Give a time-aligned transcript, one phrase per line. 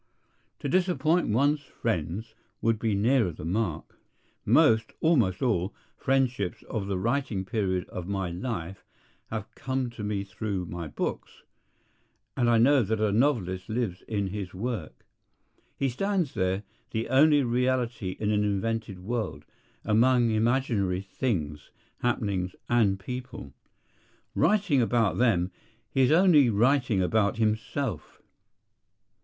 [0.61, 3.99] "To disappoint one's friends" would be nearer the mark.
[4.43, 8.83] Most, almost all, friendships of the writing period of my life
[9.29, 11.43] have come to me through my books;
[12.35, 15.05] and I know that a novelist lives in his work.
[15.77, 19.45] He stands there, the only reality in an invented world,
[19.85, 23.53] among imaginary things, happenings, and people.
[24.33, 25.51] Writing about them,
[25.91, 28.19] he is only writing about himself.